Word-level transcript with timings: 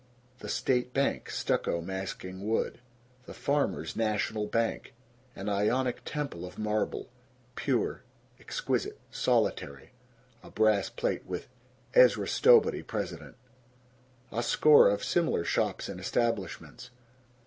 The 0.39 0.49
State 0.49 0.93
Bank, 0.95 1.29
stucco 1.29 1.79
masking 1.79 2.47
wood. 2.49 2.79
The 3.27 3.35
Farmers' 3.35 3.95
National 3.95 4.47
Bank. 4.47 4.95
An 5.35 5.47
Ionic 5.47 6.01
temple 6.05 6.43
of 6.43 6.57
marble. 6.57 7.11
Pure, 7.53 8.01
exquisite, 8.39 8.99
solitary. 9.11 9.91
A 10.41 10.49
brass 10.49 10.89
plate 10.89 11.27
with 11.27 11.47
"Ezra 11.93 12.25
Stowbody, 12.27 12.81
Pres't." 12.81 13.35
A 14.31 14.41
score 14.41 14.89
of 14.89 15.03
similar 15.03 15.43
shops 15.45 15.87
and 15.87 15.99
establishments. 15.99 16.89